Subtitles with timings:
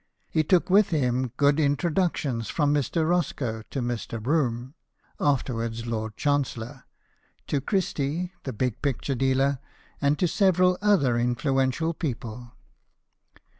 [0.31, 3.07] He took with him good introductions from Mr.
[3.07, 4.19] Roscoe to Mr.
[4.19, 4.73] Brougham
[5.19, 6.85] (afterwards Lord Chancellor),
[7.45, 9.59] to Christie, the big picture dealer,
[10.01, 12.51] and to several other influential people.